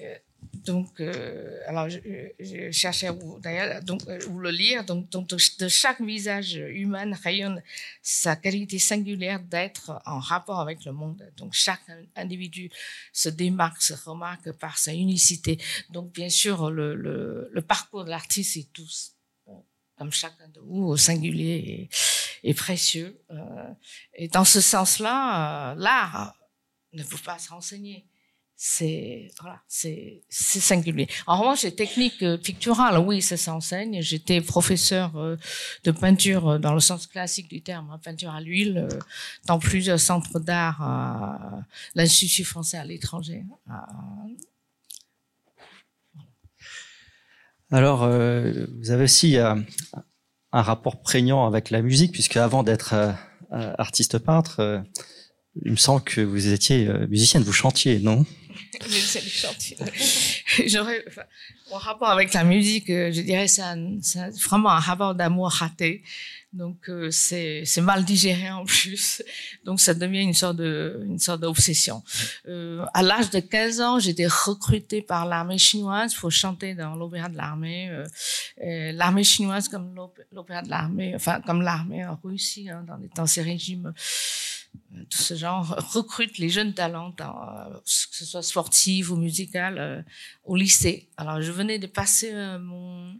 [0.00, 0.14] euh,
[0.54, 3.08] donc, euh, alors, je, cherchais
[3.40, 4.84] d'ailleurs, donc, où le lire.
[4.84, 7.62] Donc, de chaque visage humain rayonne
[8.02, 11.30] sa qualité singulière d'être en rapport avec le monde.
[11.36, 11.82] Donc, chaque
[12.16, 12.70] individu
[13.12, 15.58] se démarque, se remarque par sa unicité.
[15.90, 19.14] Donc, bien sûr, le, parcours de l'artiste est tous
[19.96, 21.90] comme chacun de vous, au singulier
[22.44, 23.20] et, précieux.
[23.30, 23.74] Euh,
[24.14, 26.34] et dans ce sens-là, euh, l'art
[26.92, 28.06] ne peut pas se renseigner
[28.60, 31.06] c'est voilà, c'est singulier.
[31.28, 34.02] En revanche, les techniques euh, picturales, oui, ça s'enseigne.
[34.02, 35.36] J'étais professeur euh,
[35.84, 38.88] de peinture euh, dans le sens classique du terme, hein, peinture à l'huile,
[39.46, 43.44] dans plusieurs centres d'art l'Institut français à l'étranger.
[47.70, 49.64] Alors, vous avez aussi un
[50.50, 53.14] rapport prégnant avec la musique, puisque avant d'être
[53.52, 54.82] artiste peintre,
[55.64, 58.26] il me semble que vous étiez musicienne, vous chantiez, non?
[60.66, 61.04] J'aurais,
[61.70, 63.62] mon rapport avec la musique, euh, je dirais, c'est
[64.48, 66.02] vraiment un rapport d'amour raté.
[66.54, 69.22] Donc euh, c'est mal digéré en plus,
[69.66, 70.56] donc ça devient une sorte
[71.40, 72.02] d'obsession.
[72.46, 77.28] Euh, à l'âge de 15 ans, j'étais recrutée par l'armée chinoise pour chanter dans l'opéra
[77.28, 77.90] de l'armée.
[78.56, 79.94] L'armée chinoise comme
[80.32, 83.92] l'opéra de l'armée, enfin comme l'armée en Russie hein, dans, les, dans ces régimes
[85.10, 90.02] tout ce genre recrute les jeunes talents, euh, que ce soit sportif ou musical, euh,
[90.44, 91.08] au lycée.
[91.16, 93.14] Alors, je venais de passer euh, mon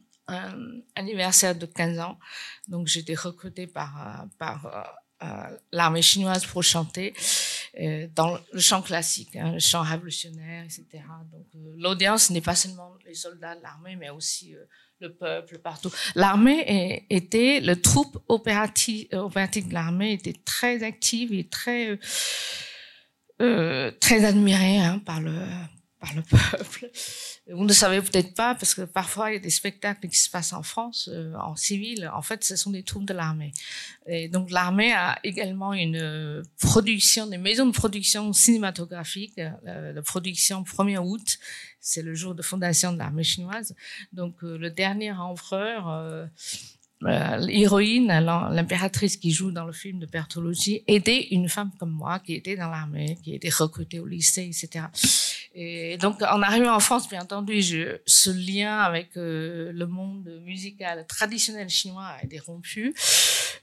[0.95, 2.19] anniversaire de 15 ans,
[2.67, 4.93] donc j'étais recrutée par, par
[5.73, 7.15] l'armée chinoise pour chanter
[8.15, 11.05] dans le chant classique, hein, le chant révolutionnaire, etc.
[11.33, 14.55] Donc, l'audience n'est pas seulement les soldats de l'armée, mais aussi
[15.01, 15.91] le peuple partout.
[16.15, 19.09] L'armée était, le troupe euh, opératique
[19.69, 21.99] de l'armée était très active et très, euh,
[23.41, 25.35] euh très admirée hein, par le
[26.01, 26.91] par le peuple.
[27.51, 30.31] Vous ne savez peut-être pas, parce que parfois il y a des spectacles qui se
[30.31, 32.11] passent en France, euh, en civil.
[32.15, 33.53] En fait, ce sont des troupes de l'armée.
[34.07, 40.63] Et donc l'armée a également une production, des maisons de production cinématographique, euh, de production
[40.63, 41.39] 1er août.
[41.81, 43.75] C'est le jour de fondation de l'armée chinoise.
[44.13, 46.27] Donc euh, le dernier empereur euh,
[47.05, 52.19] euh, l'héroïne, l'impératrice qui joue dans le film de Bertolucci, était une femme comme moi
[52.19, 54.87] qui était dans l'armée, qui était recrutée au lycée, etc.
[55.61, 60.41] Et donc, en arrivant en France, bien entendu, je, ce lien avec euh, le monde
[60.45, 62.95] musical traditionnel chinois a été rompu.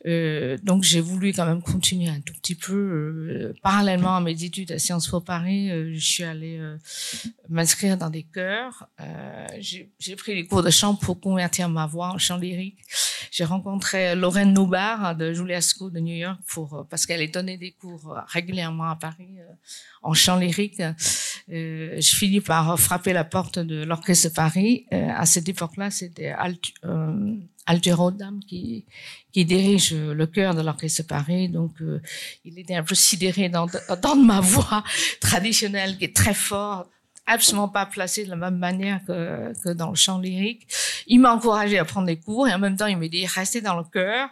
[0.06, 2.74] Euh, donc, j'ai voulu quand même continuer un tout petit peu.
[2.74, 6.60] Euh, parallèlement à mes études à Sciences Po Paris, je suis allée
[7.48, 8.90] m'inscrire dans des chœurs.
[9.58, 12.80] j'ai pris des cours de chant pour convertir ma voix en chant lyrique.
[13.32, 17.72] J'ai rencontré Lorraine Noubar de Julia de New York pour, parce qu'elle est donnée des
[17.72, 19.38] cours régulièrement à Paris
[20.04, 20.82] en chant lyrique.
[21.52, 24.86] Euh, je finis par frapper la porte de l'Orchestre de Paris.
[24.94, 27.36] Euh, à cette époque-là, c'était Alt, euh,
[27.68, 28.86] Dam qui,
[29.32, 31.50] qui dirige le chœur de l'Orchestre de Paris.
[31.50, 32.02] Donc, euh,
[32.46, 33.68] il était un peu sidéré dans,
[34.02, 34.84] dans ma voix
[35.20, 36.90] traditionnelle qui est très forte
[37.28, 40.68] absolument pas placé de la même manière que, que dans le chant lyrique.
[41.08, 43.62] Il m'a encouragé à prendre des cours et en même temps il m'a dit restez
[43.62, 44.30] dans le chœur.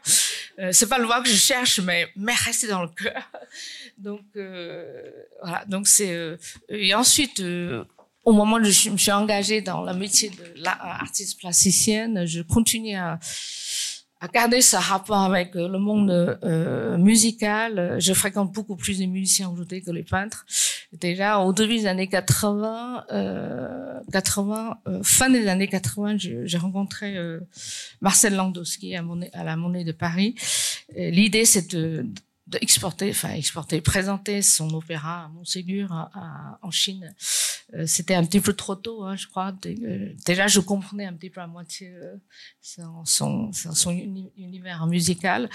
[0.60, 3.24] Euh, c'est pas le voix que je cherche, mais mais restez dans le cœur.
[3.98, 5.02] Donc euh,
[5.42, 5.66] voilà.
[5.66, 6.38] Donc c'est euh,
[6.70, 7.40] et ensuite.
[7.40, 7.84] Euh,
[8.26, 12.96] au moment où je me suis engagée dans le métier de l'artiste plasticienne, je continue
[12.96, 13.20] à,
[14.22, 17.98] à garder ce rapport avec le monde euh, musical.
[18.00, 20.46] Je fréquente beaucoup plus de musiciens aujourd'hui que les peintres.
[21.00, 27.18] Déjà au début des années 80, euh, 80 fin des années 80, j'ai rencontré
[28.02, 29.04] Marcel Landowski à,
[29.34, 30.36] à la Monnaie de Paris.
[30.96, 32.06] L'idée, c'est de
[32.48, 36.10] d'exporter, enfin exporter, présenter son opéra à Montségur
[36.62, 37.14] en Chine.
[37.76, 39.54] Euh, c'était un petit peu trop tôt, hein, je crois.
[39.66, 42.16] Euh, déjà, je comprenais un petit peu à moitié euh,
[43.06, 43.92] son, son,
[44.38, 45.50] univers musical.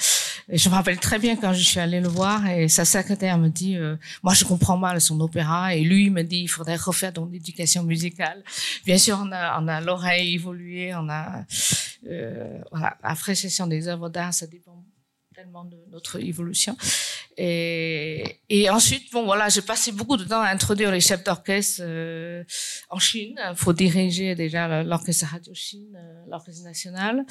[0.48, 3.36] Et je me rappelle très bien quand je suis allée le voir et sa secrétaire
[3.38, 3.76] me dit,
[4.22, 7.82] moi je comprends mal son opéra et lui me dit, il faudrait refaire ton éducation
[7.82, 8.42] musicale.
[8.86, 11.44] Bien sûr, on a, on a l'oreille évoluée, on a
[12.70, 14.82] voilà, l'appréciation des œuvres d'art, ça dépend
[15.44, 16.76] de notre évolution.
[17.36, 22.42] Et, ensuite, bon voilà, j'ai passé beaucoup de temps à introduire les chefs d'orchestre euh,
[22.90, 23.38] en Chine.
[23.50, 27.24] Il faut diriger déjà l'orchestre Radio Chine, euh, l'orchestre national.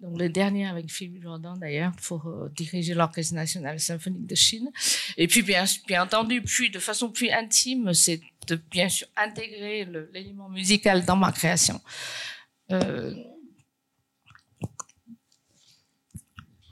[0.00, 4.70] Donc le dernier avec Philippe Jordan d'ailleurs pour euh, diriger l'orchestre national symphonique de Chine.
[5.18, 9.86] Et puis bien, bien entendu, puis de façon plus intime, c'est de bien sûr intégrer
[10.12, 11.78] l'élément musical dans ma création.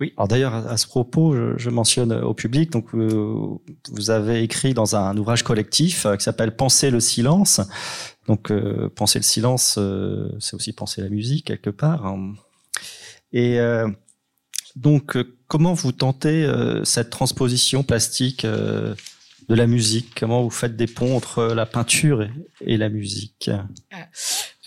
[0.00, 4.72] Oui, alors d'ailleurs, à ce propos, je, mentionne au public, donc vous, vous, avez écrit
[4.72, 7.60] dans un ouvrage collectif euh, qui s'appelle Penser le silence.
[8.28, 12.06] Donc, euh, penser le silence, euh, c'est aussi penser la musique quelque part.
[12.06, 12.34] Hein.
[13.32, 13.58] Et
[14.74, 16.50] donc, comment vous tentez
[16.84, 18.94] cette transposition plastique de
[19.48, 20.14] la musique?
[20.18, 22.26] Comment vous faites des ponts entre la peinture
[22.62, 23.50] et, la musique?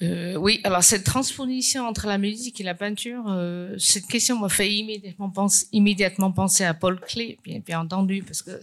[0.01, 4.49] Euh, oui, alors cette transposition entre la musique et la peinture, euh, cette question m'a
[4.49, 8.59] fait immédiatement penser, à Paul Klee, bien, entendu, parce que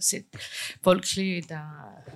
[0.81, 1.65] Paul Klee est un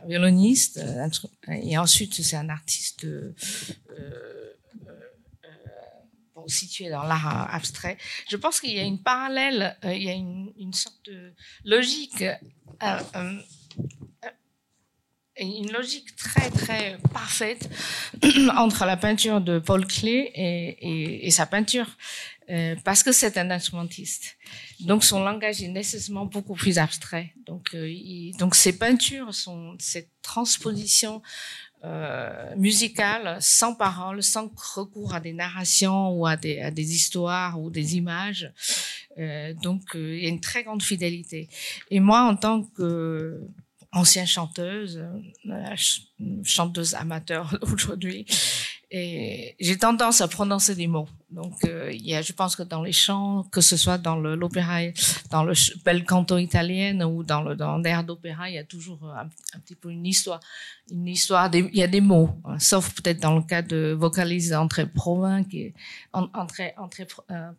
[0.07, 1.07] violoniste, euh,
[1.49, 3.07] et ensuite c'est un artiste
[6.47, 7.97] situé dans l'art abstrait.
[8.29, 11.31] Je pense qu'il y a une parallèle, il y a une, une sorte de
[11.63, 12.25] logique
[15.39, 17.69] une logique très très parfaite
[18.57, 21.87] entre la peinture de Paul Klee et, et, sa peinture,
[22.49, 24.37] euh, parce que c'est un instrumentiste.
[24.81, 27.33] Donc son langage est nécessairement beaucoup plus abstrait.
[27.45, 31.21] Donc, euh, donc ses peintures sont cette transposition
[31.83, 37.59] euh, musicale sans parole, sans recours à des narrations ou à des, à des histoires
[37.59, 38.51] ou des images.
[39.17, 41.49] Euh, donc il y a une très grande fidélité.
[41.89, 43.41] Et moi, en tant que
[43.93, 45.03] ancienne chanteuse,
[45.49, 45.75] euh,
[46.43, 48.25] chanteuse amateur aujourd'hui.
[48.95, 51.07] Et j'ai tendance à prononcer des mots.
[51.31, 54.17] Donc, euh, il y a, je pense que dans les chants, que ce soit dans
[54.17, 54.81] l'opéra,
[55.31, 59.03] dans le bel canto italien ou dans le dans l'air d'opéra, il y a toujours
[59.05, 59.27] un,
[59.59, 60.39] petit peu une histoire,
[60.91, 61.49] une histoire.
[61.53, 65.43] il y a des mots, hein, sauf peut-être dans le cas de vocalise entre provins
[65.43, 65.73] qui est
[66.11, 67.51] entre entre euh,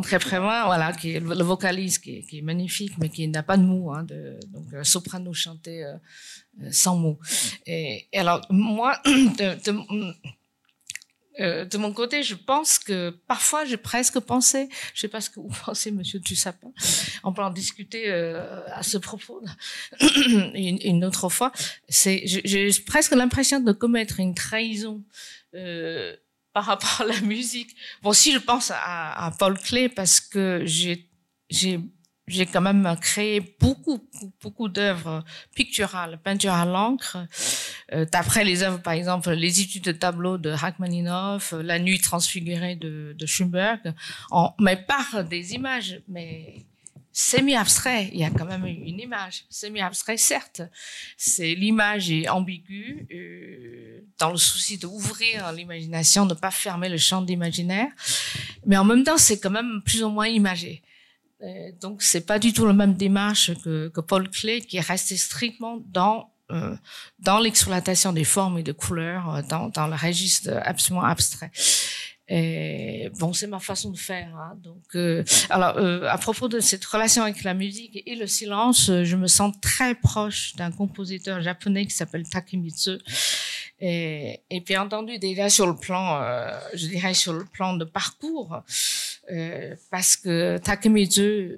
[0.00, 3.92] Prévin, voilà, qui est le vocaliste, qui est, magnifique, mais qui n'a pas de mots,
[3.92, 5.94] hein, de, donc euh, soprano chanté euh,
[6.62, 7.18] euh, sans mots.
[7.66, 9.76] Et, alors moi, de,
[11.76, 15.54] mon côté, je pense que parfois j'ai presque pensé, je sais pas ce que vous
[15.64, 16.72] pensez, Monsieur Tussapin,
[17.24, 19.42] on peut en discuter à ce propos
[20.54, 21.52] une, autre fois.
[21.88, 25.02] J'ai presque l'impression de commettre une trahison.
[26.56, 27.76] Par rapport à la musique.
[28.02, 31.06] Bon, si je pense à, Paul Klee, parce que j'ai,
[31.50, 34.08] j'ai, quand même créé beaucoup,
[34.40, 35.22] beaucoup d'œuvres
[35.54, 37.18] picturales, peinture à l'encre,
[37.92, 42.74] euh, d'après les œuvres, par exemple, les études de tableau de Rachmaninoff, La nuit transfigurée
[42.74, 43.26] de, de
[44.58, 46.64] mais par des images, mais
[47.18, 49.46] semi-abstrait, il y a quand même une image.
[49.48, 50.60] Semi-abstrait, certes,
[51.16, 56.98] c'est l'image est ambiguë, euh, dans le souci d'ouvrir l'imagination, de ne pas fermer le
[56.98, 57.88] champ d'imaginaire,
[58.66, 60.82] mais en même temps, c'est quand même plus ou moins imagé.
[61.40, 64.86] Euh, donc, c'est pas du tout la même démarche que, que Paul Klee, qui est
[64.86, 66.76] resté strictement dans euh,
[67.18, 71.50] dans l'exploitation des formes et des couleurs, euh, dans, dans le registre absolument abstrait.
[72.28, 74.34] Et bon, c'est ma façon de faire.
[74.36, 74.58] Hein.
[74.62, 78.90] Donc, euh, alors, euh, à propos de cette relation avec la musique et le silence,
[78.90, 82.98] euh, je me sens très proche d'un compositeur japonais qui s'appelle Takemitsu.
[83.78, 87.84] Et, et bien entendu, déjà sur le plan, euh, je dirais sur le plan de
[87.84, 88.62] parcours,
[89.30, 91.56] euh, parce que Takemitsu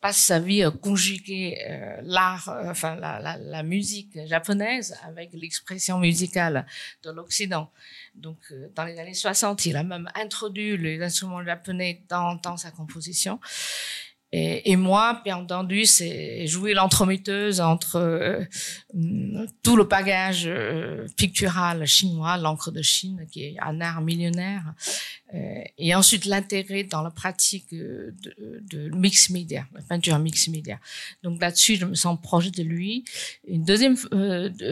[0.00, 1.58] passe sa vie à conjuguer
[2.02, 6.66] l'art, enfin la, la, la musique japonaise avec l'expression musicale
[7.02, 7.70] de l'Occident.
[8.18, 12.56] Donc, euh, dans les années 60, il a même introduit les instruments japonais dans, dans
[12.56, 13.40] sa composition.
[14.30, 18.44] Et, et, moi, bien entendu, c'est jouer l'entremetteuse entre euh,
[19.62, 24.74] tout le bagage euh, pictural chinois, l'encre de Chine, qui est un art millionnaire,
[25.34, 28.14] euh, et ensuite l'intégrer dans la pratique de,
[28.70, 30.78] de mix média, la peinture mix média.
[31.22, 33.06] Donc là-dessus, je me sens proche de lui.
[33.46, 33.96] Une deuxième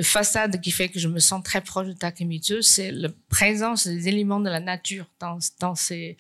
[0.03, 4.09] façade qui fait que je me sens très proche de Takemitsu, c'est la présence des
[4.09, 6.19] éléments de la nature dans, dans ces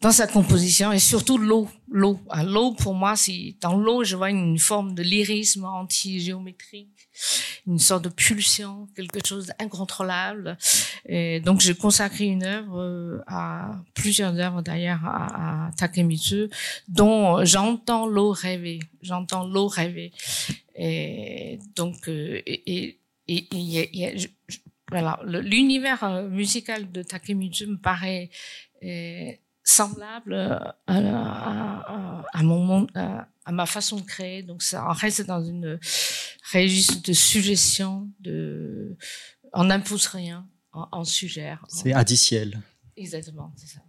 [0.00, 1.68] dans sa composition et surtout l'eau.
[1.88, 2.20] L'eau.
[2.28, 7.08] Ah, l'eau, pour moi, c'est dans l'eau, je vois une forme de lyrisme anti-géométrique,
[7.66, 10.58] une sorte de pulsion, quelque chose d'incontrôlable.
[11.06, 16.50] Et donc, j'ai consacré une œuvre euh, à plusieurs œuvres d'ailleurs à, Takemitsu,
[16.88, 18.80] dont j'entends l'eau rêver.
[19.00, 20.12] J'entends l'eau rêver.
[20.74, 24.30] Et donc, euh, et, et, et, et
[24.90, 28.28] voilà, l'univers euh, musical de Takemitsu me paraît
[29.66, 34.42] semblable euh, à, à, à, mon à, à, ma façon de créer.
[34.42, 35.78] Donc ça reste dans une
[36.52, 38.96] registre de suggestion, de
[39.52, 41.64] on n'impose rien, on, on suggère.
[41.68, 42.62] C'est indiciel.
[42.96, 43.80] Exactement, c'est ça.